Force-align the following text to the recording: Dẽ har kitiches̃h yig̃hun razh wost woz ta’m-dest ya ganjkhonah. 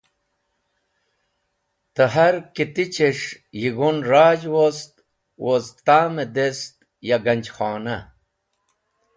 Dẽ 1.95 2.11
har 2.13 2.35
kitiches̃h 2.55 3.29
yig̃hun 3.61 3.97
razh 4.11 4.45
wost 4.53 4.93
woz 5.43 5.65
ta’m-dest 5.85 6.75
ya 7.07 7.17
ganjkhonah. 7.25 8.03